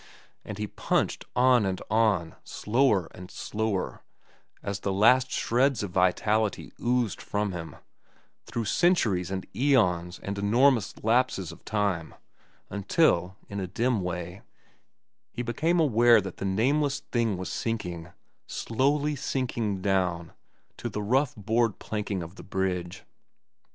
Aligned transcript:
And 0.43 0.57
he 0.57 0.65
punched 0.65 1.25
on 1.35 1.63
and 1.63 1.79
on, 1.91 2.35
slower 2.43 3.07
and 3.13 3.29
slower, 3.29 4.01
as 4.63 4.79
the 4.79 4.91
last 4.91 5.29
shreds 5.31 5.83
of 5.83 5.91
vitality 5.91 6.73
oozed 6.81 7.21
from 7.21 7.51
him, 7.51 7.75
through 8.47 8.65
centuries 8.65 9.29
and 9.29 9.45
aeons 9.55 10.17
and 10.17 10.39
enormous 10.39 10.95
lapses 11.03 11.51
of 11.51 11.63
time, 11.63 12.15
until, 12.71 13.35
in 13.47 13.59
a 13.59 13.67
dim 13.67 14.01
way, 14.01 14.41
he 15.29 15.43
became 15.43 15.79
aware 15.79 16.19
that 16.19 16.37
the 16.37 16.45
nameless 16.45 17.01
thing 17.11 17.37
was 17.37 17.51
sinking, 17.51 18.09
slowly 18.47 19.15
sinking 19.15 19.83
down 19.83 20.33
to 20.77 20.89
the 20.89 21.03
rough 21.03 21.35
board 21.35 21.77
planking 21.77 22.23
of 22.23 22.37
the 22.37 22.43
bridge. 22.43 23.03